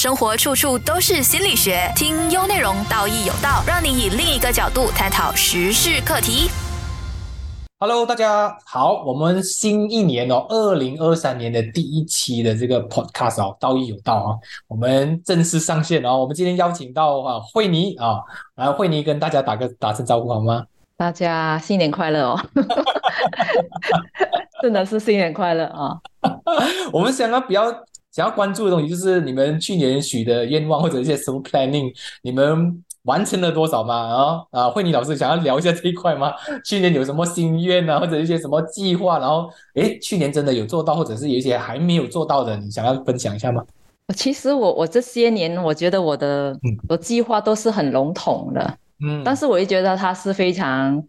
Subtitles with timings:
[0.00, 6.50] 生活处处都是心理学，听优内容，道义有道，让你以另一个角度探讨时事课题。
[7.78, 14.28] Hello，大家好，我们新一年哦，二零二三年的第一期的这个 Podcast 哦，道义有道啊，
[14.68, 16.16] 我们正式上线哦。
[16.16, 18.20] 我们今天邀请到啊慧妮啊，
[18.56, 20.64] 来慧妮跟大家打个打声招呼好吗？
[20.96, 22.40] 大家新年快乐哦！
[24.62, 25.98] 真的是新年快乐啊！
[26.90, 27.70] 我们想要比较。
[28.12, 33.94] 想要关注的东西就是你们去年许的愿望或者一些什么 planning，你们完成了多少吗？
[33.94, 36.32] 啊啊，慧妮老师想要聊一下这一块吗？
[36.66, 39.18] 去年有什么心愿啊，或者一些什么计划？
[39.18, 43.64] 然后，诶，去年真的有做到，或者是有一些还没有做到的，你想要分享一下吗？
[44.16, 51.00] 其实我我这些年，我觉得我的我计划都是很笼统的，嗯，但是我也觉得它是非常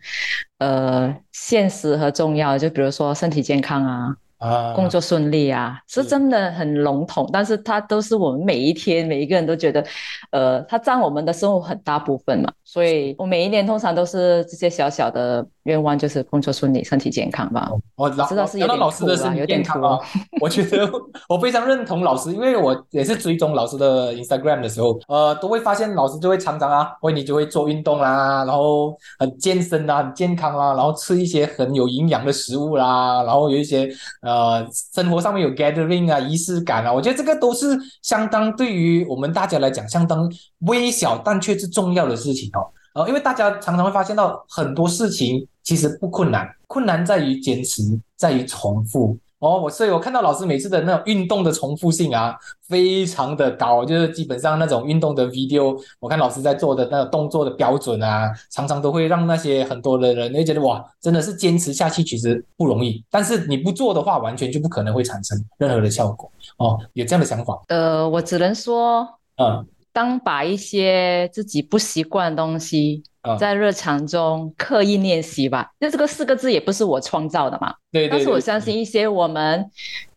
[0.60, 4.16] 呃现实和重要，就比如说身体健康啊。
[4.42, 9.86] 啊，工作顺利啊，是真的很笼统，但是它都是我们每一天每一个人都觉得，
[10.32, 15.46] 呃，它占我们的生活很大部分嘛，所以我每一年通常都是这些小小的。
[15.66, 17.70] 愿望就是工作顺利、身体健康吧。
[17.96, 20.00] 我知道是有点老师的身体健康啊。
[20.42, 20.92] 我觉得
[21.30, 33.88] 我非常认同老师，因为我也是追踪老师的 Instagram 的时候，呃，都会发现老师就会常常啊，为你就会做运动啦，然后很健身啊，很健康啦，然后吃一些很有营养的食物啦，然后有一些
[34.24, 36.94] 呃呃生活上面有 gathering 啊，仪式感啊。
[36.94, 42.66] 我觉得这个都是相当对于我们大家来讲，相当微小但却是重要的事情哦。
[42.94, 47.84] 呃，因为大家常常会发现到很多事情其实不困难，困难在于坚持，
[48.16, 49.18] 在于重复。
[49.42, 52.38] 哦，我所以我看到老师每次的那种运动的重复性啊，
[52.70, 66.32] 非常的高，就是基本上那种运动的 video，我看老师在做的那个动作的标准啊，常常都会让那些很多的人会觉得哇，真的是坚持下去其实不容易，但是你不做的话，完全就不可能会产生任何的效果。
[66.58, 67.60] 哦，有这样的想法？
[67.70, 69.66] 呃，我只能说，嗯。
[69.94, 73.04] 当把一些自己不习惯的东西，
[73.40, 75.70] 在日常中刻意练习吧。
[75.80, 77.74] 那这个四个字也不是我创造的嘛。
[77.92, 78.08] 对。
[78.08, 79.70] 但是我相信一些我们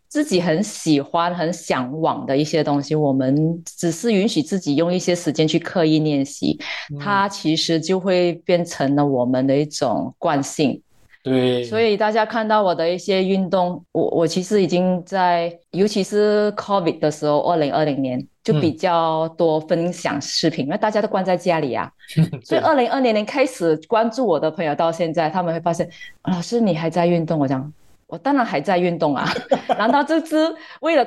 [0.08, 6.58] 自己很喜欢、很向往的一些东西，我们只是允许自己用一些时间去刻意练习，
[7.00, 10.80] 它其实就会变成了我们的一种惯性。
[11.24, 11.64] 对。
[11.64, 18.24] 所以大家看到我的一些运动，我我其实已经在，尤其是 COVID 的时候，二零二零年。
[18.44, 21.90] 就比较多分享视频，因为大家都关在家里啊，
[22.44, 25.88] 所以二零二零年开始关注我的朋友到现在，他们会发现
[26.24, 27.72] 老师你还在运动，我讲
[28.06, 29.26] 我当然还在运动啊，
[29.78, 31.02] 难道这是为了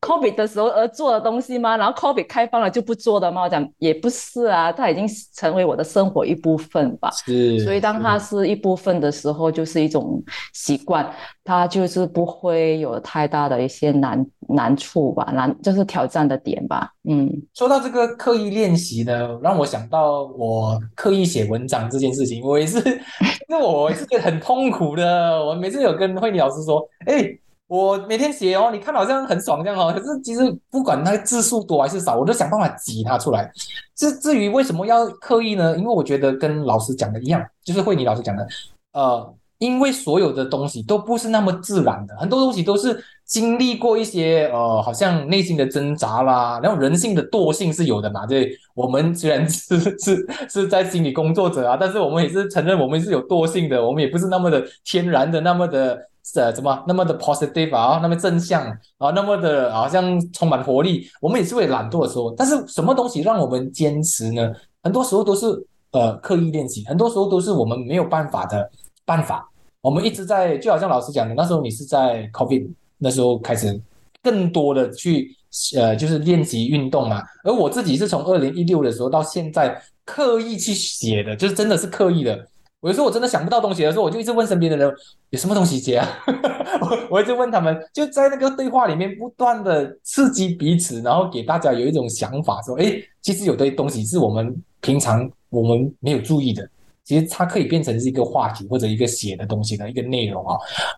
[0.00, 1.76] COVID？COVID 的时候而做的东西吗？
[1.76, 3.42] 然后 COVID 开放了就不做的吗？
[3.42, 7.10] 我讲也不是啊，它已经成为我的生活一部分吧。
[7.10, 11.10] 是，所以当它是一部分的时候，就是一种习惯，
[11.44, 16.90] 它就是不会有太大的一些难难处吧，难就是挑战的点吧。
[17.08, 22.78] 嗯，说到这个刻意练习呢，让我想到我刻意写文章这件事情，我也是，
[23.48, 27.38] 因为我是个很痛苦的，我每次有跟慧妮老师说，哎。
[27.68, 33.50] 我每天写哦，你看好像很爽这样哦，可是其实不管它字数多还是少，我都想办法挤它出来。
[33.96, 35.76] 至至于为什么要刻意呢？
[35.76, 38.46] 因为我觉得跟老师讲的一样，就是慧妮老师讲的，
[38.92, 48.24] 呃，因为所有的东西都不是那么自然的，很多东西都是经历过一些呃，好像内心的挣扎啦，然后人性的惰性是有的嘛。
[48.24, 55.98] 对，我们虽然是 是是在心理工作者啊，但是我们也是承认我们是有惰性的，我们也不是那么的天然的那么的。
[56.26, 58.66] 是怎么那么的 positive 啊，那么正向
[58.98, 61.08] 啊，那么的好像充满活力。
[61.20, 64.52] 我们也是会懒惰的时候，但是什么东西让我们坚持呢？
[64.82, 65.46] 很多时候都是
[65.92, 68.68] 呃刻意练习，很多时候都是我们没有办法的
[69.04, 69.48] 办法。
[69.80, 73.80] 我们一直在，就好像老师讲的，那时候你是在 COVID 那时候开始
[74.20, 75.32] 更多的去
[75.76, 77.22] 呃就是练习运动嘛。
[77.44, 82.46] 而我自己是从二零一六的时候到现在刻意去写的，就是真的是刻意的。
[82.86, 84.92] 有时候我真的想不到东西的时候，我就一直问身边的人
[85.30, 86.08] 有什么东西接啊？
[86.80, 96.68] 我我一直问他们，就在那个对话里面不断的刺激彼此，然后给大家有一种想法，说：哎，其实有的东西是我们平常我们没有注意的，
[97.04, 100.56] 其实它可以变成是一个话题或者一个写的东西的一个内容啊。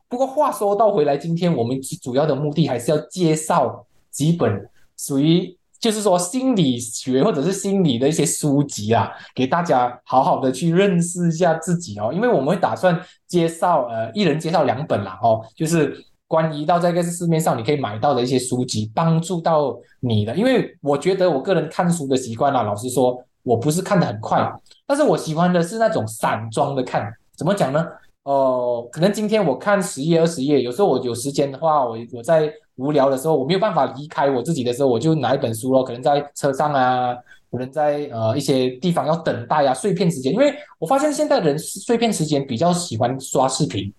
[0.09, 5.58] 不过话说到回来，今天我们主要的目的还是要介绍几本属于。
[5.81, 12.11] 就是说心理学或者是心理的一些书籍啊，给大家好好的去认识一下自己哦。
[12.13, 15.97] 因为我们会打算介绍呃一人介绍两本啦哦，就是
[16.27, 20.35] 关于到这个市面上你可以买到的一些书籍，帮助到你的。
[20.37, 24.53] 因为我觉得我个人看书的习惯啊，老实说，我不是看的很快，
[24.87, 27.11] 但是我喜欢的是那种散装的看。
[27.37, 27.87] 怎么讲呢？
[28.29, 37.15] 哦，可能今天我看十页二十页，有时候我有时间的话，我我在无聊的时候，我没有办法离开我自己的时候，我就拿一本书咯，可能在车上啊，
[37.51, 43.91] 可能在呃一些地方要等待啊，碎片时间，因为我发现现在人碎片时间比较喜欢刷视频。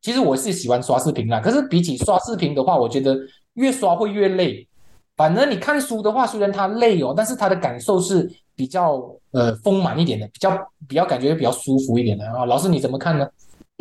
[0.00, 3.18] 其实我是喜欢刷视频啦，可是比起刷视频的话，我觉得
[3.54, 4.64] 越刷会越累。
[5.16, 10.56] 反正你看书的话，虽然它累哦，但是它的感受是比较呃丰满一点的，比较
[10.86, 12.44] 比较感觉比较舒服一点的啊。
[12.44, 13.26] 老师你怎么看呢？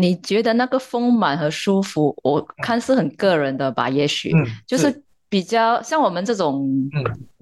[0.01, 3.88] 你觉得那个丰满和舒服，我看是很个人的吧？
[3.89, 4.31] 也许
[4.65, 6.68] 就是比较像我们这种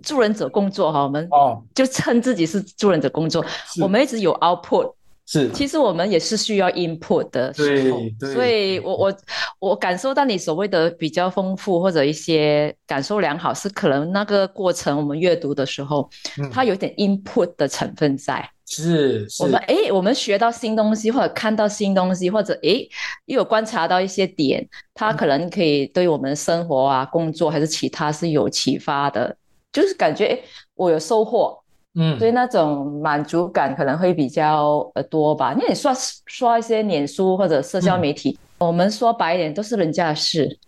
[0.03, 3.43] 助人者工作哈，我们哦就称自己是助人者工作，
[3.81, 4.93] 我们一直有 output。
[5.31, 7.99] 是，其实我们也是需要 input 的时候，
[8.33, 9.15] 所以我我
[9.59, 16.09] 我感受到你所谓的比较丰富或者一些感受良好，是可能那个过程我们阅读的时候，
[16.51, 18.49] 它有点 input 的成分在。
[18.71, 22.85] 是，我们哎，我们学到新东西，或者看到新东西，或者哎，
[23.25, 24.63] 又有观察到一些点，
[24.93, 29.35] 它可能可以对我们生活啊、工作还是其他是有启发的，
[29.73, 30.39] 就是感觉哎，
[30.75, 31.57] 我有收获。
[31.95, 35.51] 嗯，所以那种满足感可能会比较呃多吧。
[35.53, 35.91] 因为你刷
[36.27, 40.59] 刷一些脸书或者社交媒体，我们说白一点都是人家的事，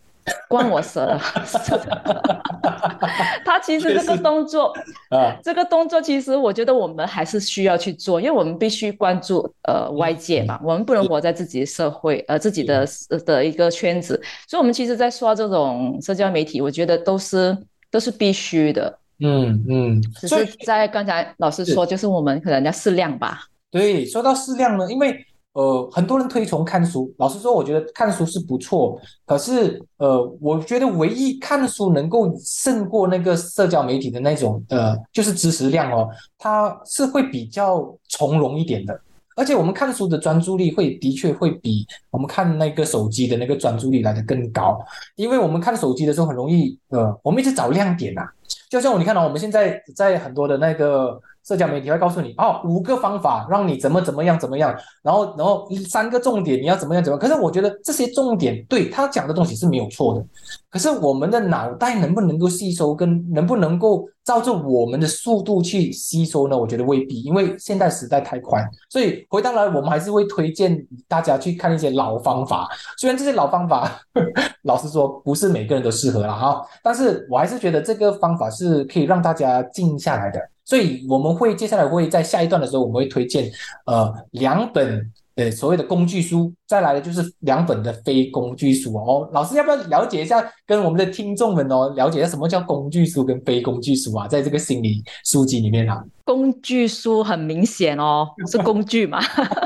[0.47, 1.17] 关我什么？
[1.45, 1.57] 事？
[3.43, 4.73] 他其实这个动作
[5.09, 12.87] 啊，这个动作其实我觉得我们还是需要去做，因为我们必须关注呃外界嘛，我们不能活在自己的社会呃自己的
[13.25, 17.57] 的一个圈子，所以我们其实在刷这种社交媒体，我觉得都是
[17.89, 18.99] 都是必须的。
[19.23, 23.41] 嗯嗯，只是在刚才老师说，就是我们可能要适量吧。
[23.69, 27.13] 对，说到适量呢，因为呃，很多人推崇看书。
[27.17, 36.07] 老实说，我觉得看书是不错，可是呃，我觉得唯一看书能够胜过那个社交媒体的那种呃，就是知识量哦，
[36.37, 38.99] 它是会比较从容一点的。
[39.33, 44.79] 而且我们看书的专注力会的确会比我们看那个手机的那个专注力来的更高，
[45.15, 48.21] 因为我们看手机的时候很容易呃，我们一直找亮点呐。
[48.69, 57.19] 就像我你看到我们现在在很多的那个社交媒体会告诉你哦，五个方法让你怎么怎么样怎么样，然后然后三个重点你要怎么样怎么样。
[57.19, 60.25] 可是我觉得这些重点对他讲的东西是没有错的，
[60.69, 66.57] 可是我们的脑袋能不能够吸收，跟能不能够照着我们的速度去吸收呢？
[66.57, 68.65] 我觉得未必，因为现代时代太快。
[68.89, 72.69] 所以回到来，我们还是会推荐大家去看一些老方法。
[72.97, 73.91] 虽然这些老方法，
[74.63, 78.61] 老实说不是每个人都适合了哈，但是我还是觉得这个方法是。
[78.61, 83.51] 是可以让大家静下来的，所以我们会接下来会在下一段的时候，我们会推荐
[83.87, 89.29] 呃两本呃所谓的工具书，再来的就是两本的非工具书哦。
[89.33, 94.27] 老师要不要了解一下，跟我们的听众们哦了解一下什么叫工具书跟非工具书啊？
[94.27, 99.21] 在这个心理书籍里面啊，工具书很明显哦是工具嘛，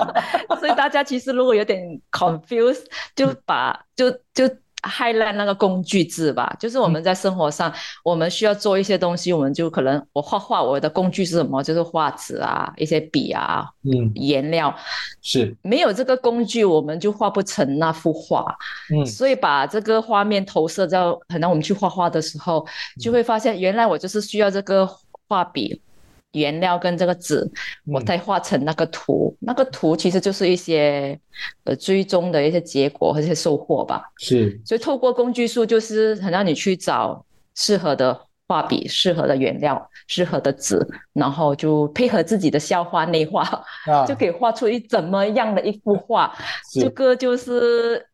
[0.60, 2.80] 所以大家其实如果有点 confuse，
[3.16, 4.50] 就把就就。
[4.86, 7.74] Highlight 那个工具字吧，就是我们在生活上，
[8.04, 11.62] 我们需要做一些东西，我们就可能我画画，我的工具是什么？
[11.64, 14.74] 就是画纸啊，一些笔啊，嗯，颜料，
[15.22, 18.46] 是没有这个工具，我们就画不成那幅画。
[18.94, 22.66] 嗯，所以把这个画面投射到，可能我们去画画的时候，
[23.00, 24.88] 就会发现，原来我就是需要这个
[25.28, 25.82] 画笔。
[26.36, 27.50] 原料跟这个纸，
[27.86, 31.20] 我再画成那个图，那个图其实就是一些
[31.64, 34.04] 呃追踪的一些结果和一些收获吧。
[34.18, 40.80] 是，所以透过工具书，就是很让你去找适合的画笔、适合的原料、适合的纸，
[41.14, 43.44] 然后就配合自己的消化内化，
[44.08, 46.32] 就可以画出一怎么样的一幅画。
[46.74, 48.06] 这个就是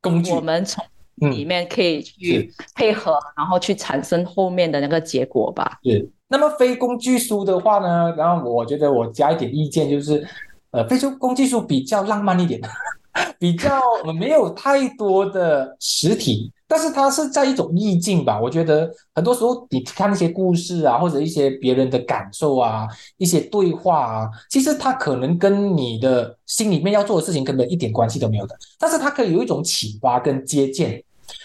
[0.00, 0.84] 工具，我们从
[1.16, 5.78] 里面可以去配合，然后去产生后面的那个结果吧。
[5.82, 6.08] 是。
[6.32, 10.24] 那么非工具书的话呢，然后我觉得我加一点意见，就是，
[10.70, 12.60] 呃，非工具书比较浪漫一点，
[13.36, 13.82] 比较
[14.16, 18.40] 没有太多的实体，但是它是在一种意境吧。
[18.40, 31.02] 我觉得很多时候你看一些故事啊，或者一些别人的感受啊，一些对话啊，其实它可能跟你的心里面要做的事情根本一点关系都没有的，但是它可以有一种启发跟接见，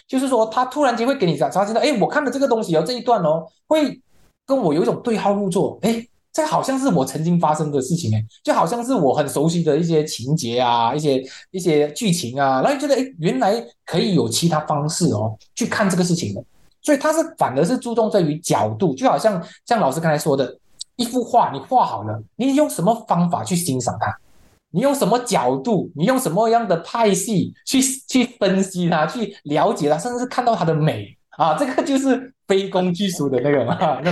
[0.07, 3.99] 就是说他突然间会给你讲，发现到，哎，我看了这个东西哦，这一段哦，会。
[4.45, 16.43] 跟我有一种对号入座，哎，这好像是我曾经发生的事情，哎，就好像是我很熟悉的一些情节啊，一些一些剧情啊，然后觉得，哎，原来可以有其他方式哦去看这个事情的，
[16.81, 20.55] 所以他是反而是注重在于角度，就好像像老师刚才说的，
[20.95, 24.15] 一幅画你画好了，你用什么方法去欣赏它？
[24.69, 25.89] 你用什么角度？
[25.95, 32.34] 你用什么样的派系去去分析它，去了解它，甚至是看到它的美啊，这个就是。
[32.47, 34.11] 非工具书的那个嘛， 那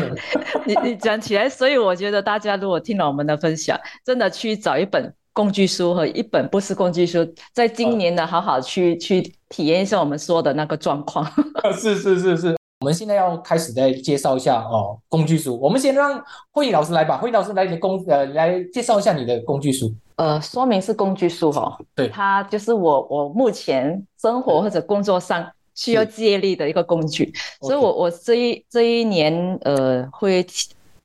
[0.65, 11.25] 你你讲起来，所以我觉得大家如果听了我们的分享，真的去找一本工具书和一本不是工具书，在今年的好好去去体验一下我们说的那个状况。
[11.77, 15.59] 是是是是，我们现在要开始再介绍一下哦，工具书。
[15.59, 19.93] 我们先让慧老师来吧，慧老师来的工呃来介绍一下你的工具书。
[20.15, 25.43] 呃，说明是工具书哈，对，它就是我我目前生活或者工作上
[25.75, 30.45] 需要借力的一个工具，所以我我这一这一年呃会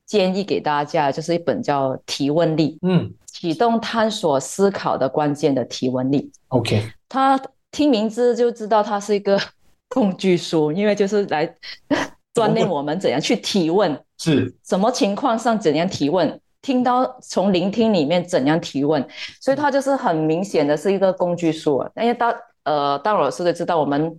[0.07, 6.31] 建议给大家就是一本叫《提问力》，嗯，启动探索思考的关键的提问力。
[6.49, 9.41] OK，它听名字就知道它是一个
[9.89, 11.47] 工具书，因为就是来
[12.35, 14.55] 锻炼我们怎样去提问，是。
[14.65, 16.41] 什么情况上怎样提问。
[16.61, 19.07] 听到从聆听里面怎样提问，
[19.41, 21.83] 所以它就是很明显的是一个工具书。
[21.97, 22.35] 因为大
[22.65, 24.15] 呃，大老师都知道，我们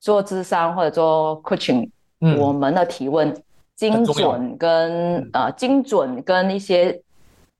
[0.00, 1.90] 做智商或者做 coaching，、
[2.20, 3.34] 嗯我们的提问
[3.76, 7.00] 精准跟呃精准跟一些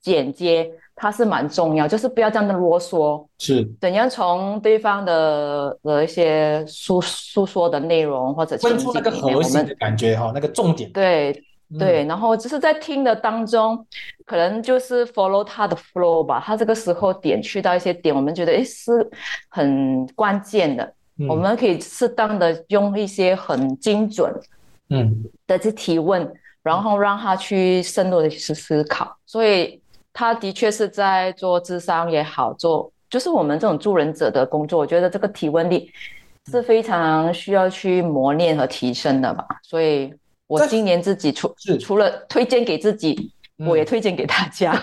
[0.00, 3.24] 简洁，它是蛮重要，就是不要这样的啰嗦。
[3.38, 10.90] 是怎样从对方的的一些诉诉说的内容或者情问出那个核心的感觉哈，那个重点。
[10.92, 11.30] 对
[11.70, 13.86] 嗯对，然后就是在听的当中，
[14.24, 16.42] 可能就是 follow 他的 flow 吧。
[16.42, 19.06] 他这个时候点去到一些点，我们觉得诶是
[19.50, 24.32] 很关键的，嗯我们可以适当的用一些很精准
[24.90, 26.32] 嗯的去提问，
[26.62, 29.16] 然后让他去深入的去思考。
[29.26, 29.80] 所以
[30.12, 35.90] 他的确是在做智商也好，做就是我们这种助人者的工作，我觉得这个提问力
[36.50, 39.46] 是非常需要去磨练和提升的吧。
[39.62, 40.12] 所以
[40.46, 43.30] 我今年自己除是除了推荐给自己，嗯
[43.66, 44.80] 我也推荐给大家。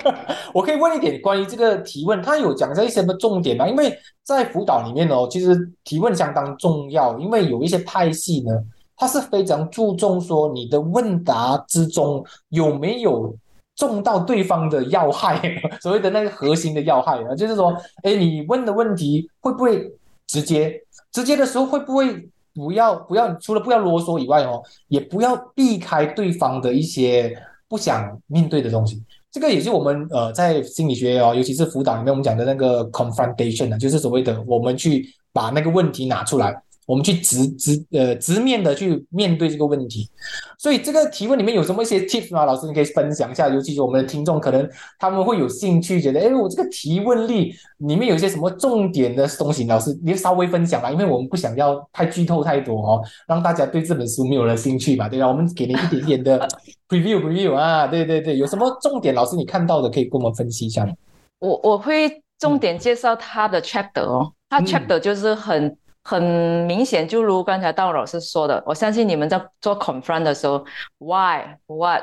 [0.52, 3.66] 我可以问一点关于这个提问，他有讲这一些什么重点吗？
[3.68, 8.52] 因为在辅导里面哦，其实提问相当重要，因为有一些派系呢，
[8.96, 13.34] 它是非常注重说你的问答之中有没有
[13.76, 15.40] 中到对方的要害，
[15.80, 19.90] 所谓的那个核心的要害啊，就是说，哎，你问的问题会不会
[20.26, 20.82] 直接？
[21.10, 27.34] 直接的时候会不会不要不要除了不要啰嗦以外哦，也不要避开对方的一些
[27.68, 29.02] 不想面对的东西。
[29.30, 36.54] 这个也是我们呃在心理学哦，尤其是辅导里面我们讲的那个 confrontation 啊，就是所谓的我们去把那个问题拿出来，
[36.88, 40.08] 我们去直直呃直面的去面对这个问题。
[40.56, 42.46] 所以这个提问里面有什么一些 tips 吗？
[42.46, 44.66] 老师你可以分享一下，尤其是我们的听众可能
[44.98, 55.28] 他们会有兴趣，觉得哎，我这个提问力里面有一些什么重点的东西，老师你稍微分享吧，因为我们不想要太剧透太多哦，让大家对这本书没有了兴趣嘛，对吧？
[55.28, 56.48] 我们给你一点点的
[56.88, 60.92] preview preview 啊，对对对，有什么重点，老师你看到的可以跟我们分析一下吗？
[61.40, 65.76] 我我会重点介绍他的 chapter 哦，他嗯 chapter 就是很
[66.08, 66.22] 很
[66.64, 70.64] 明显，就如刚才道老师说的，我相信你们在做 confront 的时候
[70.96, 72.02] ，why、what、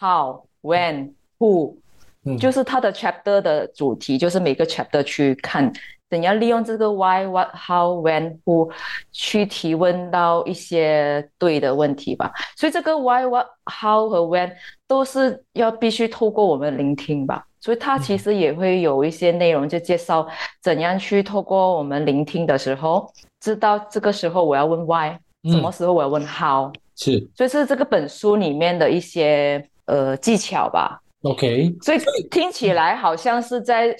[0.00, 1.76] how、when、who，
[2.24, 5.70] 嗯，就是它的 chapter 的主题，就是每个 chapter 去看
[6.08, 8.72] 怎样利用这个 why、what、how、when、who
[9.10, 12.32] 去提问到一些对的问题吧。
[12.56, 14.50] 所以这个 why、what、how 和 when
[14.86, 17.46] 都是要必须透过我们聆听吧。
[17.62, 20.26] 所以它其实也会有一些内容，就介绍
[20.60, 25.16] 怎样去透过我们聆听的时候，知道这个时候我要问 why，
[25.48, 26.70] 什么嗯时候我要问 how。
[26.96, 31.00] 是所以是这个本书里面的一些呃技巧吧。
[31.22, 31.98] OK，所以
[32.30, 33.94] 听起来好像是在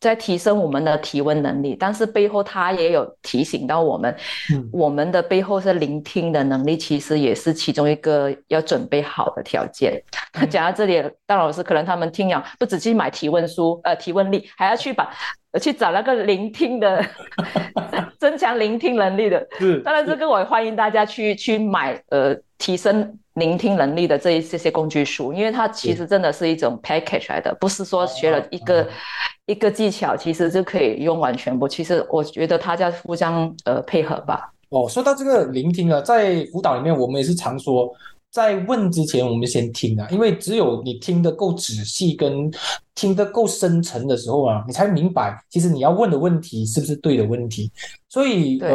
[0.00, 4.16] 在提升我们的提问能力，但是背后它也有提醒到我们，
[4.50, 10.02] 嗯我们的背后是聆听的能力，其实也是其中一个要准备好的条件。
[10.32, 15.12] 那讲到这里，大老师可能他们听了不止去买提问书，呃，提问力，还要去把
[15.52, 17.04] 呃去找那个聆听的，
[18.18, 19.46] 增强聆听能力的。
[19.58, 28.86] 是当然，这个我也欢迎大家去去买呃提升聆听能力的这一这些工具书，因为它其实真的是一种 package 来的，不是说学了一个、哦
[29.46, 31.66] 一个技巧，其实就可以用完全部。
[31.66, 34.48] 其实我觉得它在互相呃配合吧。
[34.68, 37.92] 哦，说到这个聆听啊，在辅导里面，我们也是常说，
[38.30, 42.50] 在问之前，我们先听啊，因为只有你听得够仔细，跟
[42.94, 47.70] 听得够深沉的时候啊，你才明白，其实你要问的问题是不是对的问题。
[48.08, 48.70] 所以，呃，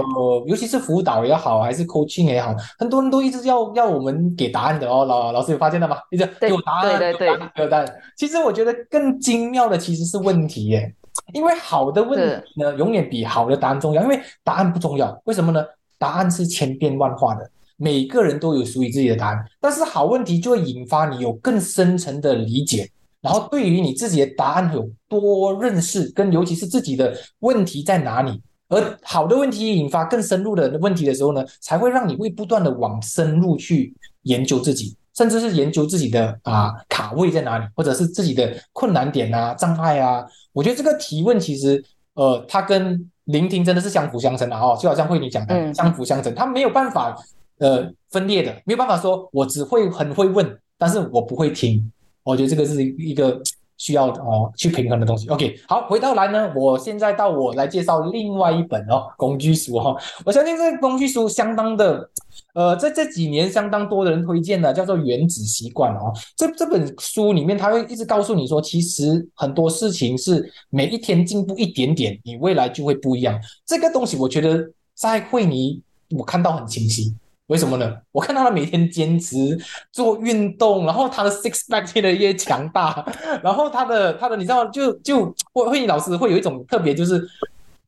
[0.45, 5.05] 尤其是辅导也好，还是 coaching 也好，很多人都一直要要我们给答案的哦。
[5.05, 5.97] 老老师有发现了吗？
[6.12, 7.95] 一直对给我答案，对对给我答案，给我答案。
[8.17, 10.93] 其实我觉得更精妙的其实是问题耶。
[11.33, 14.03] 因为好的问题呢，永远比好的答案重要。
[14.03, 15.63] 因为答案不重要，为什么呢？
[15.97, 19.46] 答案是千变万化的，每个人都有属于自己的答案。
[19.60, 22.89] 但是好问题就会引发你有更深层的理解，
[23.22, 28.41] 然后对于你自己的答案有多认识，跟尤其是自己的问题在哪里。
[28.67, 34.96] 而好的问题引发更深入的问题的时候呢，才会让你会不断的往深入去研究自己。
[35.17, 40.25] 甚至是研究自己的啊卡位在哪里，或者是自己的困难点啊、障碍啊。
[40.51, 41.82] 我觉得这个提问其实，
[42.15, 47.17] 呃，它跟聆听真的是相辅相成的哦，就好像慧你讲的，相辅相成，它没有办法
[47.59, 51.91] 呃分裂的，没有办法说我只会很会问，但是我不会听。
[52.24, 53.41] 我觉得这个是一个。
[53.77, 55.27] 需要哦去平衡的东西。
[55.27, 59.93] OK，好，回到来呢，我现在到我来介绍另外一本哦工具书哈。
[60.25, 62.09] 我相信这个工具书相当的，
[62.53, 66.13] 呃，在这几年相当多的人推荐的，叫做《原子习惯》哦。
[66.38, 73.38] 这这本书里面，他会一直告诉你说，其实很多事情是每一天进步一点点，你未来就会不一样。
[73.65, 75.81] 这个东西我觉得在惠尼
[76.17, 77.13] 我看到很清晰。
[77.47, 77.95] 为什么呢？
[78.11, 79.55] 我看到他每天坚持
[79.91, 83.05] 做运动，然后他的 six pack 变得越强大，
[83.43, 87.23] 然后他的他的你知道，就就慧慧老师会有一种特别，就是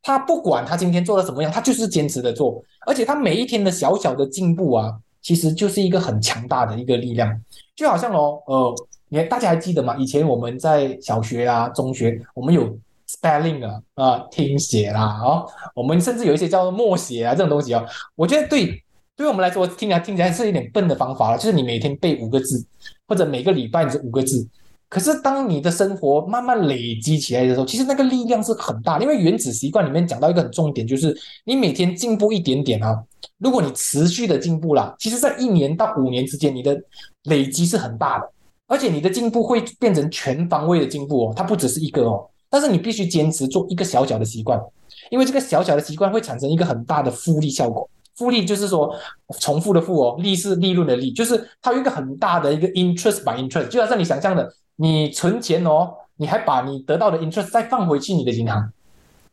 [0.03, 7.41] 他不管他今天做的什么样，他就是坚持的做，而且他每一天的小小的进步啊，其实就是一个很强大的一个力量。
[7.75, 8.75] 就好像哦，呃，
[9.09, 9.95] 你大家还记得吗？
[9.97, 12.77] 以前我们在小学啊、中学，我们有
[13.09, 17.83] spelling 啊听写啦，哦，我们甚至有一些叫做默写啊这种东西哦，
[18.13, 18.83] 我觉得对。
[19.17, 22.63] 对我们来说，听起来听起来是有点笨的方法了，就是你每天背五个字，
[23.07, 24.47] 或者每个礼拜你是五个字。
[24.87, 28.99] 可是当你的生活慢慢累积起来的时候，其实那个力量是很大。
[28.99, 32.95] 因为原子习惯里面讲到一个很重点，就是你每天进步一点点啊。
[33.39, 36.79] 如果你持续的进步啦，其实在一年到五年之间，你的
[37.23, 38.29] 累积是很大的，
[38.67, 42.29] 而且你的进步会变成全方位的进步哦，它不只是一个哦。
[42.51, 44.61] 但是你必须坚持做一个小小的习惯，
[45.09, 47.89] 因为这个小小的习惯会产生一个很大的复利效果。
[48.17, 48.93] 复利就是说
[49.39, 58.73] 重复的复哦，利是利润的利，就是它有一个很大的一个 interest by interest，就好像你想象的，你存钱哦，你还把你得到的 interest 再放回去你的银行，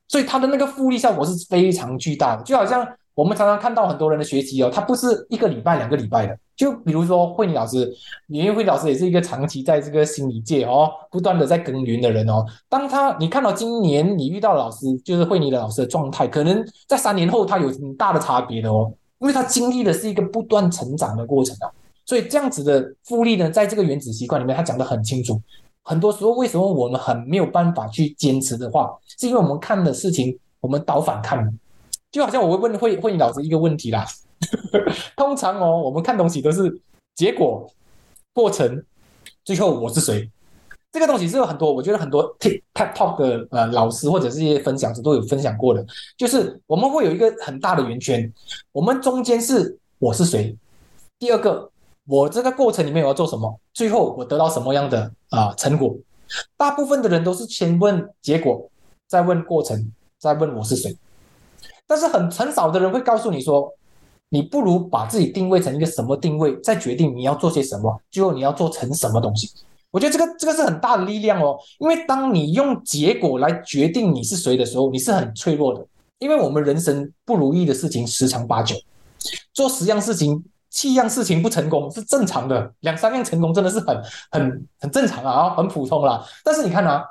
[0.09, 2.87] 所以它的那个复利效果是非常巨大的，就好像。
[3.14, 6.37] 我们常常看到很多人的学习哦，他不是一个礼拜、两个礼拜的。
[6.56, 7.92] 就比如说慧妮老师，
[8.28, 12.44] 因为慧老师也是一个长期在这个心理界哦，不断的在耕耘的人哦。
[12.68, 21.71] 当他你看到今年你遇到老师，就是慧妮的老师的状态，可能在三年后他有很大的差别的哦，因为他经历的是一个不断成长的过程啊。
[22.06, 25.40] 所以这样子的复利呢，在这个原子习惯里面，他讲的很清楚。
[25.83, 31.53] 很多时候为什么我们很没有办法去坚持的话，是因为我们看的事情，我们倒反看。
[32.14, 34.07] 就好像我会问会会老师一个问题啦，
[35.16, 36.72] 通常哦，我们看东西都是
[37.16, 37.68] 结果、
[38.33, 38.85] 过程，
[39.44, 40.31] 最后我是谁？
[40.92, 45.85] 这个东西是有很多，我觉得很多 TikTok 的呃老师或者是一些分享者都有分享过的，
[46.16, 48.33] 就是我们会有一个很大的圆圈，
[48.70, 50.57] 我们中间是我是谁？
[51.18, 51.68] 第二个，
[52.07, 53.59] 我这个过程里面我要做什么？
[53.72, 55.92] 最后我得到什么样的啊成果？
[56.57, 58.70] 大部分的人都是先问结果，
[59.09, 60.96] 再问过程，再问我是谁。
[61.87, 63.70] 但是很很少的人会告诉你说，
[64.31, 69.51] 你不如把自己定位成一个什么定位，再决定你要做些什么，最后你要做成什么东西。
[69.90, 75.87] 我觉得这个这个是很大的力量哦，因为当你用结果来决定你是谁的时候，你是很脆弱的。
[76.18, 78.75] 因为我们人生不如意的事情十常八九，
[79.53, 86.25] 做十样事情七样事情不成功是正常的，两三样成功真的是很很很正常啊，很普通啦。
[86.42, 87.05] 但是你看啊。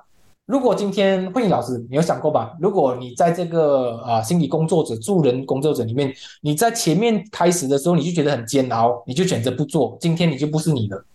[0.45, 2.53] 如果今天慧颖老师，你有想过吧？
[2.59, 9.97] 如果你在这个啊心理工作者、助人工作者里面，你在前面开始的时候，你就觉得很煎熬，你就选择不做。
[10.01, 11.05] 今天你就不是你了，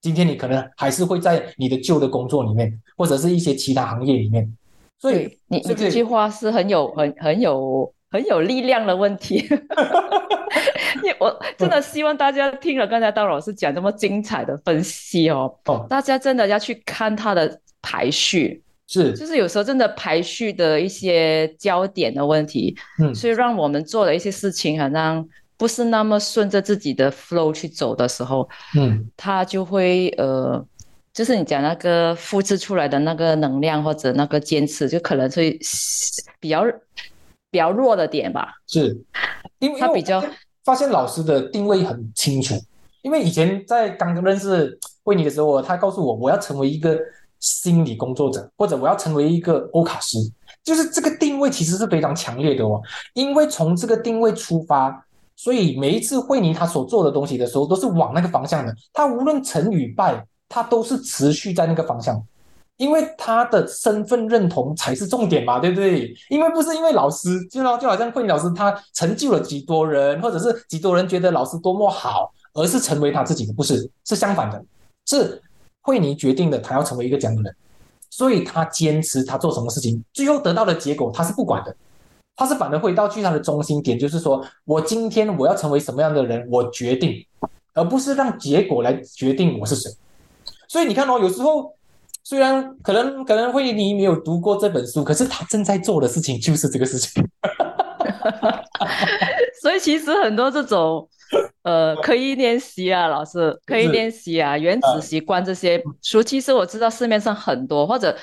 [0.00, 4.52] 今天你可能还是会在你的旧的工作里面，或者是一些其他行业里面。
[4.98, 9.46] 所以你这句话是很有、很、很有、很有力量的问题。
[11.20, 15.54] 我真的希望大家听了刚才刀老师讲这么精彩的分析哦，
[15.88, 18.63] 大家真的要去看他的排序。
[18.86, 30.62] 是，就是有时候真的排序的一些焦点的问题，嗯，所以让我们做的一些事情好像不是那么顺着自己的 flow 去走的时候，嗯，他就会呃，
[31.14, 35.58] 就是你讲那个复制出来的那个能量或者那个坚持，就可能会
[36.38, 36.62] 比较
[37.50, 38.52] 比较弱的点吧。
[38.66, 38.94] 是，
[39.60, 40.22] 因为他比较
[40.62, 42.54] 发现老师的定位很清楚，
[43.00, 47.00] 因为以前在刚刚认识 慧妮的时候，他告诉我我要成为一个。
[47.44, 50.16] 心理工作者，或者我要成为一个欧卡斯，
[50.64, 52.80] 就是这个定位其实是非常强烈的哦。
[53.12, 58.74] 因为从这个定位出发，所以每一次惠妮他所做的东西的时候，都是往那个方向的。
[58.94, 62.18] 他无论成与败，他都是持续在那个方向，
[62.78, 66.14] 因为他的身份认同才是重点嘛，对不对？
[66.30, 74.64] 因为不是因为老师，就就好像惠妮老师他成就了几多人，或者是几多人觉得老师多么好，而是成为他自己的，不是，是相反的，
[75.04, 75.42] 是。
[75.84, 77.54] 惠尼决定了他要成为一个这样的人，
[78.08, 81.76] 所以他坚持他做什么事情，最后得到的结果他是不管的，
[82.34, 87.22] 他是反而回到去他的中心点，就是说我今天我要成为什么样的人，我决定，
[87.74, 89.92] 而不是让结果来决定我是谁。
[90.66, 91.74] 所以你看哦，有时候
[92.22, 97.12] 虽然可能可能会你没有读过这本书，可是他正在做的事情就是这个事情。
[99.60, 101.06] 所以其实很多这种
[101.64, 108.16] 呃可以练习啊，老师可以练习啊，原子习惯这些书，其实我知道市面上很多，或者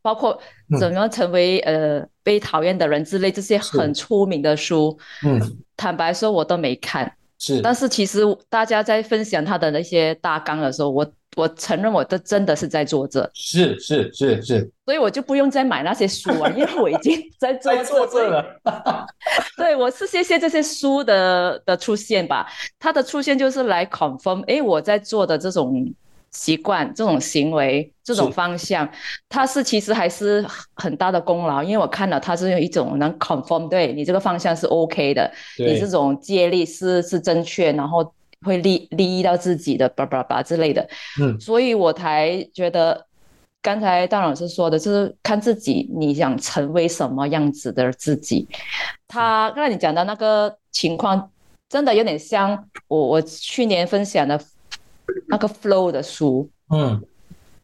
[0.00, 0.40] 包括
[0.80, 4.98] 怎么成为呃被讨厌的人之类这些很出名的书。
[5.22, 5.38] 嗯，
[5.76, 7.12] 坦白说，我都没看。
[7.38, 11.10] 是，但是其实大家在分享他的那些大纲的时候，我。
[11.36, 18.44] 我承认，我这真的是在做这，是是是是，所以我就不用再买那些书啊，因为我已经在做做这了。
[19.56, 25.94] 对，我是谢谢这些书的的出现吧，它的出现就是来 confirm，哎，我在做的这种
[26.30, 28.88] 习惯、这种行为、这种方向，
[29.28, 38.12] 他是其实还是很大的功劳，因为我看到他是用一种能 confirm，对你这个方向是 OK 的，你这种接力是是正确，然后。
[38.46, 40.88] 会利利益到自己的，叭叭叭之类的，
[41.20, 43.04] 嗯，所以我才觉得
[43.60, 48.46] 刚才大老师说的，就是看自己你想成为什么样子的自己。
[49.08, 51.28] 他刚才你讲的那个情况，
[51.68, 54.40] 真的有点像我我去年分享的
[55.26, 57.02] 那个 flow 的书，嗯，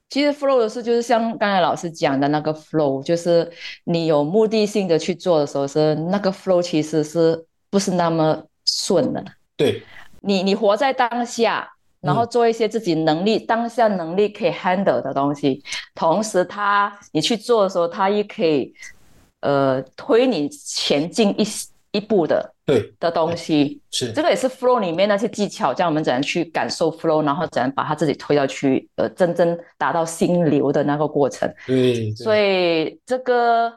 [0.08, 3.50] 其实 flow 的书就是像刚才老师讲的那个 flow，就是
[3.84, 9.24] 你有目的性的去做的时候，是那个 flow 其实是不是那么顺的？
[9.56, 9.82] 对。
[10.26, 15.62] 你你活在当下，然后做一些自己能力当下能力可以 handle 的东西，
[15.94, 18.72] 同时他你去做的时候，他也可以
[19.40, 21.44] 呃推你前进一
[21.92, 31.52] 一步的对的东西是这个也是 flow 里面那些技巧，叫我们怎样去感受 flow，然后怎样把它自己推到去呃真正达到心流的那个过程。
[31.66, 33.72] 对，所以这个。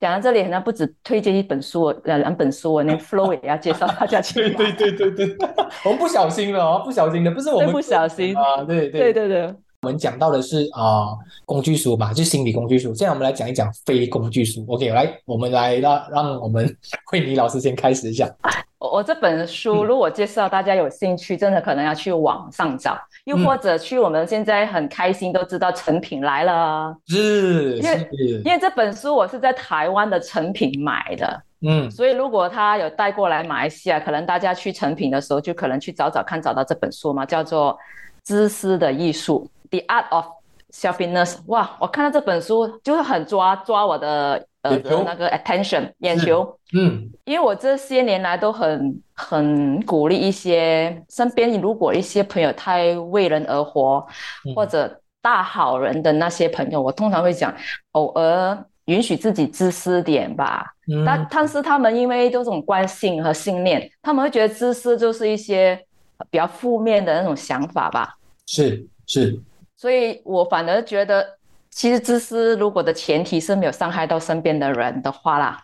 [0.00, 4.54] 讲到这里，好像不止推荐一本书，两两本书，我连 flow 也要介绍大家去 买。
[4.54, 5.48] 对对对对对，
[5.86, 9.54] 我们不小心了哦，不小心的，不是我们不小心啊，对对对对对。
[9.84, 11.08] 我们讲到的是啊
[11.44, 12.94] 工具书嘛，就心理工具书。
[12.94, 14.64] 现在我们来讲一讲非工具书。
[14.68, 16.72] OK，来，我们来让让我们
[17.06, 18.32] 慧妮老师先开始一下。
[18.78, 26.94] 我我这本书如果介绍大家有兴趣，真的可能要去网上找，又或者去我们现在很开心都知道成品来了。
[27.08, 28.08] 是，因为
[28.44, 37.72] 因为这本书我是在台湾的成品买的，嗯，所以如果他有带过来马来西亚，可能大家去成品的时候就可能去找找看，找到这本书嘛，叫做
[38.22, 39.44] 《知识的艺术》。
[39.72, 40.26] The Art of
[40.70, 41.76] Selfiness，哇！
[41.80, 54.06] 我看到这本书就是很抓抓我的呃那个 attention 眼球，嗯，因为我这些年来都很很鼓励一些身边如果一些朋友太为人而活
[54.54, 57.54] 或者大好人的那些朋友，我通常会讲
[57.92, 60.66] 偶尔允许自己自私点吧。
[61.06, 65.78] 但但是他们因为这种惯性和信念，他们会觉得自私就是一些
[66.30, 68.16] 比较负面的那种想法吧。
[68.46, 69.40] 是是。
[69.82, 71.26] 所以我反而觉得，
[71.68, 75.60] 其实自私如果的前提是没有伤害到身边的人的话啦，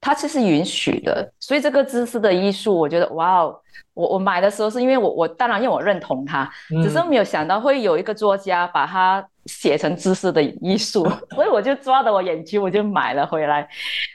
[0.00, 1.28] 它其实允许的。
[1.40, 3.60] 所以这个自私的艺术，我觉得哇哦，
[3.92, 6.48] 我我买的时候是因为我我当然因为我认同它，
[6.80, 13.68] 只是没有想到会有一个作家把它写成自私的艺术， 所以我就抓着我眼球，我就买了回来。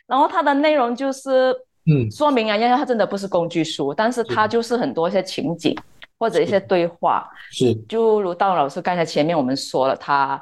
[0.08, 1.54] 然后它的内容就是，
[1.92, 5.78] 嗯，说明啊，因为它真的不是工具书，但是它就是很多一些情景。
[6.22, 10.40] 或者一些对话，是就如道老师刚才前面我们说了，他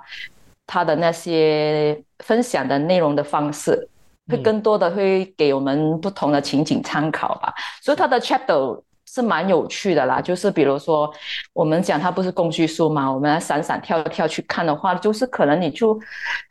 [0.68, 3.88] 他的那些分享的内容的方式，
[4.28, 7.54] 会更多的会给我们不同的情景参考吧。
[7.82, 10.20] 所以他的 chapter 是蛮有趣的啦。
[10.20, 11.10] 就是比如说，
[11.54, 15.98] 我们讲它不是工具书嘛，我们来闪闪跳跳去看的话，就是可能你就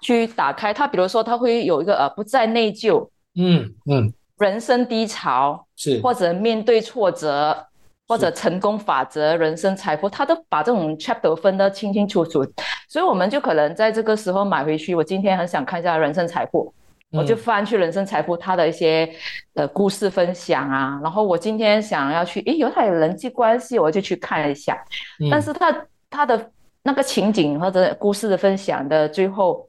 [0.01, 7.67] 去打开它，比如说它会有一个呃不再内疚，嗯嗯，人生低潮是或者面对挫折。
[8.09, 12.43] 或者成功法则、人生财富，他都把这种 chapter 分得清清楚楚，
[12.89, 14.95] 所以我们就可能在这个时候买回去。
[14.95, 16.73] 我今天很想看一下人生财富，
[17.13, 19.09] 我就翻去人生财富他的一些
[19.55, 20.99] 呃故事分享啊。
[21.03, 24.83] 然后我今天想要去，诶，有他有人际关系，我就去看一下。
[25.31, 26.51] 但是他他的
[26.83, 29.69] 那个情景或者故事的分享的最后，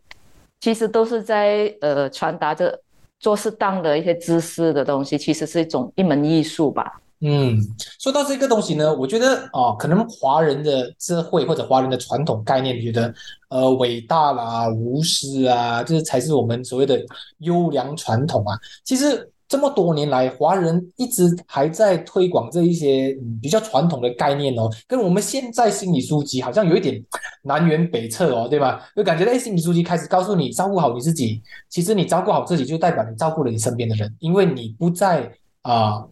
[0.62, 2.80] 其实都是在呃传达着
[3.20, 7.02] 做适当的一些知识的东西，其实是一种一门艺术吧。
[7.22, 7.60] 嗯，
[8.00, 13.14] 说到这个东西呢，我觉得哦，可能华人的智慧或者华人的传统概念，觉得
[13.50, 16.98] 呃伟大啦、无私啊，这才是我们所谓的
[17.40, 18.58] 优良传统啊。
[18.86, 27.04] 其实这么多年来，华人一直还在推广这一些比较传统的概念哦，跟我们现在心理书籍好像有一点
[27.44, 28.90] 南辕北辙哦，对吧？
[28.96, 35.30] 就感觉哎，心理书籍开始告诉你照顾好你自己，其实你照顾好自己，就代表你照顾了你身边的人，因为你不再
[35.64, 36.06] 啊。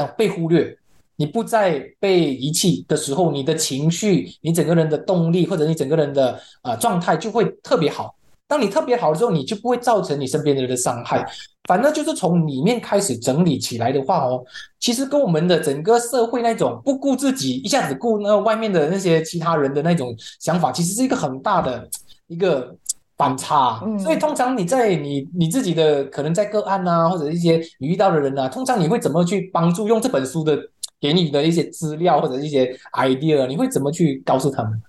[0.00, 0.76] 样被忽略，
[1.16, 8.14] 你不再被遗弃的时候，你的情绪、你整个人的动力或者你整个人的呃状态就会特别好。
[8.48, 11.26] 当你特别好的时候，你就不会造成你身边的人的伤害。
[11.68, 14.44] 反正就是从里面开始整理起来的话哦，
[14.80, 21.88] 其实跟我们的整个社会那种不顾自己，一下子顾那外面的那些其他人的那种想法，其实是一个很大的
[22.26, 22.76] 一个
[23.22, 23.80] 反差。
[23.98, 30.58] 所以通常你在你你自己的可能在个案啊，或者一些你遇到的人啊，通常你会怎么去帮助用这本书的
[31.00, 34.82] 给你的一些资料或者一些 idea，你会怎么去告诉他们？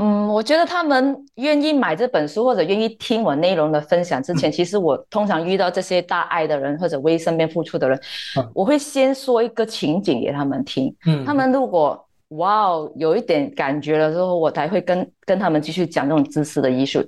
[0.00, 8.00] 嗯，我觉得他们愿意买这本书或者愿意听我内容的分享之前，其实我通常遇到这些大爱的人或者为身边付出的人，
[8.54, 10.94] 我会先说一个情景给他们听。
[11.04, 17.02] 嗯，他们如果哇哦有一点感觉了之后，我才会跟跟他们继续讲这种知识的艺术。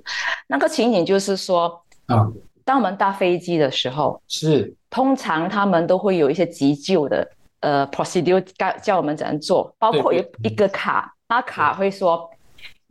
[0.47, 2.27] 那个情景就是说，啊，
[2.65, 7.27] 当我们搭飞机的时候，是通常他们都会有一些急救的
[7.59, 12.29] 呃 procedure 教教我们怎样做，包括有一个卡，那卡会说。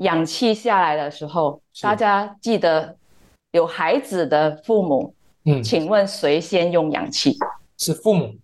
[0.01, 2.97] 氧气下来的时候，大家记得
[3.53, 5.15] 有孩子的父母，
[5.45, 7.37] 嗯，请问谁先用氧气？
[7.77, 8.35] 是父母，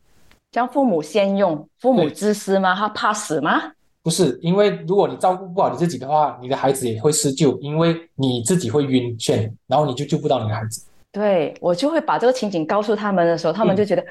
[0.53, 1.67] 将父母先用。
[1.79, 2.75] 父母自私吗？
[2.75, 3.73] 他怕死吗？
[4.07, 10.87] 不是，因为如果你照顾不好你自己的话，你的孩子也会施救，因为你自己会晕眩，然后你就救不到你的孩子。
[11.11, 14.05] 对我就会把这个情景告诉他们的时候，他们就觉得，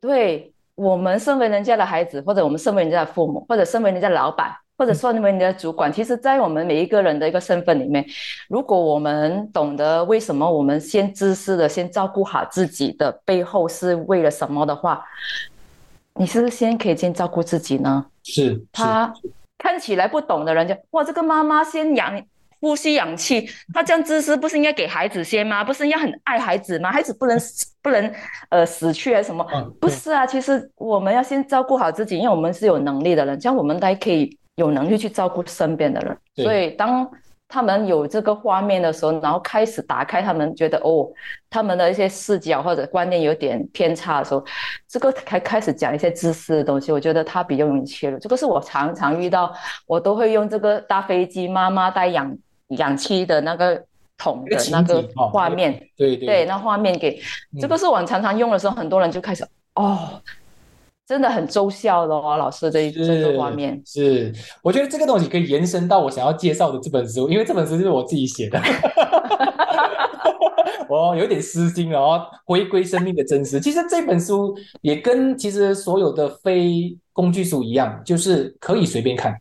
[0.00, 4.56] 对我们身为人家的孩子，或者我们身为人家的父母，或者身为人家的老板。
[4.78, 8.02] 或者说，你们的主管，其实，在我们每一个人的一个身份里面，
[8.48, 15.04] 如果我们懂得为什么我们先自私的先照顾好自己的背后是为了什么的话，
[16.14, 18.06] 你是不是先可以先照顾自己呢？
[18.32, 18.60] 是。
[18.72, 19.12] 他
[19.56, 22.22] 看起来不懂的人就哇，这个妈妈先养
[22.60, 25.64] 呼吸氧气，他这样自私不是应该给孩子先吗？
[25.64, 26.92] 不是应该很爱孩子吗？
[26.92, 27.38] 孩子不能
[27.82, 28.12] 不能
[28.50, 29.44] 呃死去还是什么？
[29.80, 34.36] 不是啊，其实我们要先照顾好自己，因为我们是有能力的人，这样我们才可以。
[34.58, 37.08] 有能力去照顾身边的人，所以当
[37.48, 41.10] 他们有这个画面的时候，然后开始打开，他们觉得哦，
[41.48, 44.44] 他们的一些视角或者观念有点偏差的时候，
[44.86, 48.18] 这个开开始讲一些知识的东西，我觉得他比较容易切入。
[48.18, 49.50] 这个是我常常遇到，
[49.86, 52.36] 我都会用这个搭飞机妈妈带氧
[52.68, 53.82] 氧气的那个
[54.18, 57.18] 桶的那个画面， 对对，那画面给
[57.58, 59.42] 这个是我常常用的时候，很多人就开始
[59.74, 60.20] 哦。
[61.08, 64.30] 真的很奏效的哦，老师这这个画面是，
[64.62, 68.60] 我觉得这个东西可以延伸到我想要介绍的这本书，因为这本书就是我自己写的，
[70.86, 73.58] 我有点私心哦，回归生命的真实。
[73.58, 79.34] 其实这本书也跟其实所有的非工具书一样，就是可以随便看，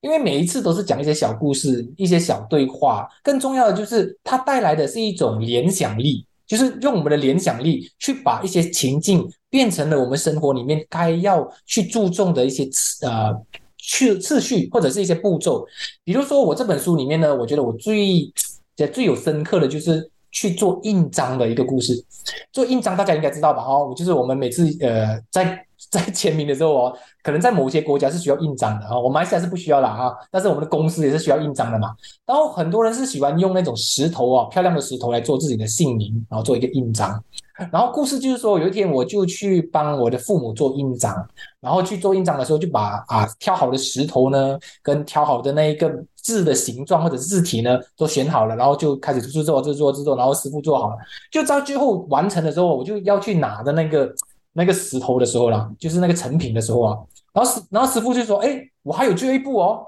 [0.00, 6.26] 因为每一次都是讲一些小故事、一些小对话，更重要的就是它带来的是一种联想力。
[6.46, 13.32] 就是用我们的联想力去把一些情境变成了我们生活里面该要去注重的一些次呃
[13.78, 15.66] 次次序或者是一些步骤。
[16.04, 18.32] 比如说我这本书里面呢，我觉得我最
[18.76, 22.04] 也最有深刻的就是去做印章的一个故事。
[22.52, 23.62] 做印章大家应该知道吧？
[23.62, 25.66] 哦，就是我们每次呃在。
[25.90, 30.12] 在签名的时候哦，可能在某些国家是需要印章的啊，我们马来西亚是不需要的哈。
[30.30, 31.94] 但是我们的公司也是需要印章的嘛。
[32.26, 37.22] 然后很多人是喜欢用那种石头啊，漂亮的石头来做自己的姓名，然后做一个印章。
[37.70, 41.14] 然后故事就是说，有一天我就去帮我的父母做印章，
[41.60, 50.96] 然后去做印章的时候，就把啊挑好的石头呢，跟挑好的那一个字的形状或者字体呢，都选好了，然后就开始制作、制作、制作，然后师傅做好了，
[51.30, 54.12] 就到最后完成的时候，我就要去拿的那个。
[54.56, 56.96] 那个石头的时候啦，就是那个成品的时候啊，
[57.32, 59.84] 然后师然后师傅就说：“哎，我还有最后一步哦，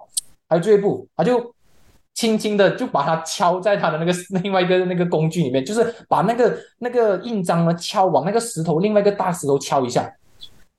[0.49, 1.55] 还有最后一步。”他就
[2.15, 10.13] 轻轻的就把它敲在他的那个另外一个那个工具里面，就是把那个那个印章呢敲往那个石头另外一个大石头敲一下。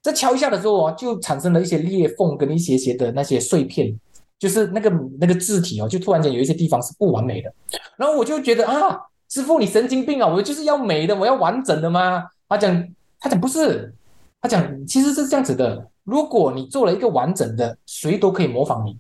[0.03, 3.97] 这敲一下的时候啊，就产生了一些裂缝跟一些些的那些碎片，
[4.37, 7.53] 就是那个那个字体哦，就突然间有一些地方是不完美的。
[7.97, 12.25] 然后我就觉得啊，师傅你神经病啊，我就是要美的，我要完整的吗？
[12.49, 12.85] 他讲。
[13.19, 13.93] 他讲不是，
[14.41, 15.87] 他讲其实是这样子的。
[16.03, 18.97] 如果你做了一个完整的，谁都可以模仿你。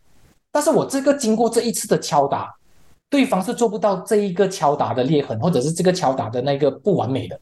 [0.51, 2.53] 但是我这个经过这一次的敲打，
[3.09, 7.39] 对方是做不到这一个敲打的裂痕，或者是这个敲打的那个不完美的。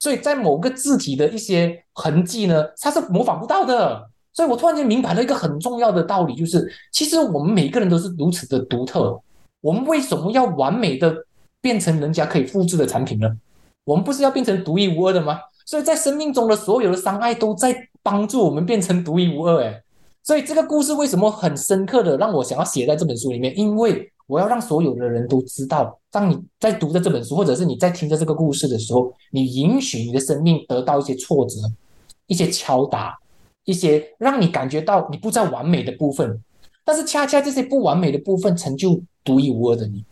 [0.00, 4.08] 所以在某个字体的一些痕迹呢，它是模仿不到的。
[4.32, 9.18] 所以我突然间明白了一个很重要的道理，就是其实我们每个人都是如此的独特。
[9.60, 11.14] 我们为什么要完美的
[11.60, 13.30] 变成人家可以复制的产品呢？
[13.84, 15.40] 我们不是要变成独一无二的吗？
[15.70, 19.80] 所以在生命中的所有的伤害都在帮助我们变成独一无二，哎，
[20.20, 23.56] 所以这个故事为什么很深刻的让我想要写在这本书里面？
[23.56, 31.54] 因为我要让所有的人都知道，当你在读着这本书，或者是你在听着这个故事的时候，你允许你的生命得到一些挫折、
[32.26, 33.16] 一些敲打、
[33.64, 36.42] 一一些让你感觉到你不再完美的部分，
[36.84, 40.04] 但是恰恰这些不完美的部分成就独一无二的你。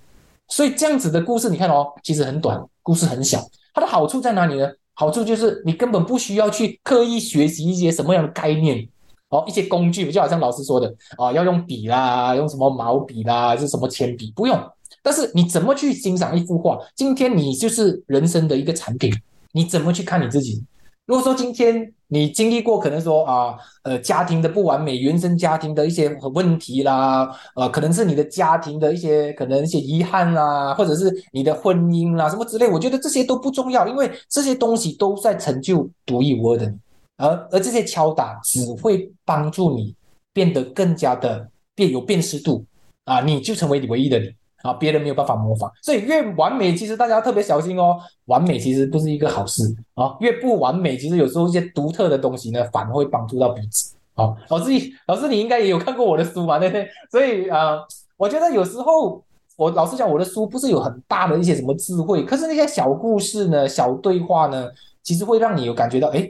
[0.47, 3.45] 所以这样子的故事，你看哦，其实很短，故事很小，
[3.75, 4.71] 它的好处在哪里呢？
[4.99, 8.85] 好处就是你根本不需要去刻意学习一些什么样的概念
[9.29, 14.61] 哦，一些工具，就好像老师说的啊，要用笔啦，用什么毛笔啦，是什么铅笔，不用。
[15.01, 16.77] 但是你怎么去欣赏一幅画？
[16.97, 19.15] 今天你就是人生的一个产品，
[19.53, 20.65] 你怎么去看你自己？
[21.09, 36.77] 如果说今天你经历过可能说啊，呃，家庭的不完美，原生家庭的一些问题啦，呃，可能是你的家庭的一些可能一些遗憾啦，或者是你的婚姻啦什么之类，我觉得这些都不重要，因为这些东西都在成就独一无二的你，
[37.17, 39.95] 而而这些敲打只会帮助你
[40.35, 42.63] 变得更加的变有辨识度
[43.07, 44.31] 啊，你就成为你唯一的你。
[44.63, 47.99] 啊，别人没有办法模仿，所以越完美，其实大家特别小心哦。
[48.25, 49.63] 完美其实不是一个好事
[49.95, 53.95] 啊，越不完美，其实有时候一些独特的东西呢，反而会帮助到彼此。
[54.15, 54.73] 啊，老师，
[55.07, 56.89] 老师，你应该也有看过我的书嘛，对不对？
[57.11, 57.79] 所以啊，
[58.17, 59.23] 我觉得有时候
[59.57, 64.69] 我老实讲，我的书不是有很大的一些什么智慧，可是那些小故事呢，小对话呢，
[65.05, 66.29] 其实会让你有感觉到，哎，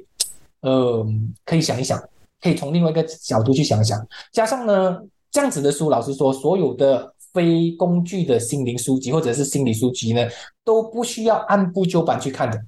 [0.60, 1.04] 呃，
[1.46, 1.98] 可以想一想，
[2.42, 4.06] 可以从另外一个角度去想一想。
[4.32, 7.14] 加上呢，这样子的书，老实说，所有的。
[7.38, 10.26] 非工具的心灵书籍或者是心理书籍呢，
[10.64, 12.60] 都不需要按部就班去看的。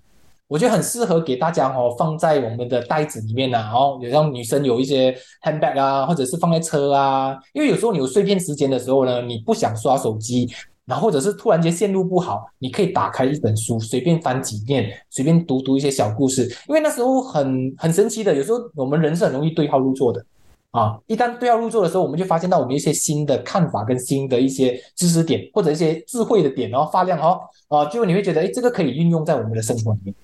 [0.47, 7.37] 我觉得很适合给大家哦，放在我们的袋子里面呐，然后有让女生有一些 handbag 啊，或者是放在车啊。
[7.53, 10.49] 因为有时候你有碎片时间的时候呢，你不想刷手机，
[10.87, 16.45] 然后或者是突然间线路不好，你可以打开一本书，随便翻几遍，随便读读一些小故事。
[16.69, 20.25] 因为那时候很很神奇的，有时候我们人是很容易对号入座的。
[20.71, 30.15] 啊，一旦对号入座的时候，我们就发现到我们一些新的看法跟新的一些知识点或者一些智慧的点，然后发亮哦，啊，就你会觉得，哎，这个可以运用在我们的生活里面。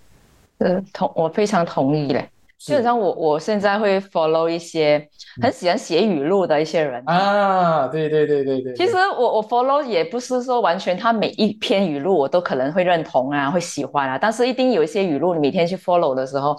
[0.58, 2.28] 呃，同我非常同意嘞。
[2.58, 5.06] 基本上，我我现在会 follow 一些
[5.42, 8.74] 很喜欢写语录的一些人啊，对对对对对。
[8.74, 16.56] 其实我我 follow 也不是说完全他每一篇语录我都可能会认同啊，会喜欢啊，但是一定有一些语录，你每天去 follow 的时候，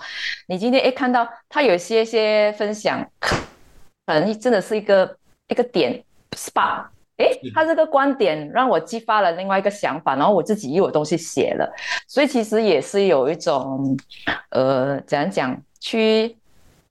[0.48, 3.04] 你今天一看到他有些些分享。
[4.08, 5.16] 可能真的是一个
[5.50, 6.86] 一个点 spot，
[7.18, 11.70] 哎，他这个观点让我激发了另外一个想法，然后我自己又有东西写了，
[12.08, 13.98] 所以其实也是有一种，
[14.52, 16.38] 呃，怎样讲，去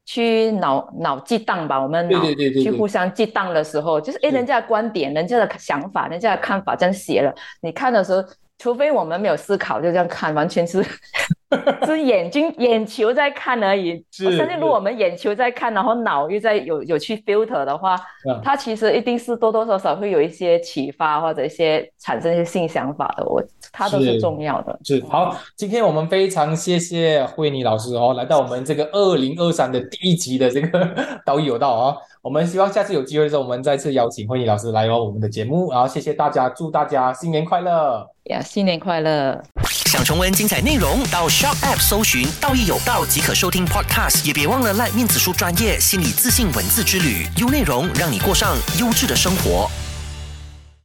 [0.05, 2.23] 去脑脑激荡吧，我们脑
[2.63, 8.23] 去互相激荡的时候，就是诶，人家的观点、人家的想法、人家的看法这样写了，你看的时候，
[8.59, 10.85] 除非我们没有思考，就这样看，完全是。
[11.87, 14.05] 是眼睛眼球在看而已。
[14.25, 17.97] 我相信，如果我们眼球在看，然后脑又在有有去 filter 的话，
[18.43, 23.25] 它其实一定是多多少少会有一些启发或者一些产生一些新想法的。
[23.25, 24.79] 我它都是重要的。
[24.85, 30.89] 是好，今天我们非常谢谢慧妮老师哦，来到我们这个二零二三的第一集的这个
[31.25, 31.97] 导有道啊。
[32.23, 35.71] 我们希望下次有机会的时候，我们再次邀请慧妮老师来哦我们的节目。
[35.71, 38.41] 然后谢谢大家，祝大家新年快乐呀！
[38.43, 39.41] 新年快乐。
[39.63, 44.25] 想重温精彩内容，到 Shop App 搜寻“道义有道”即可收听 Podcast。
[44.25, 49.71] 也别忘了赖面子书专业心理自信文字之旅，优内容让你过上优质的生活。